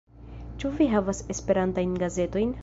[0.63, 2.59] Ĉu vi havas esperantajn gazetojn?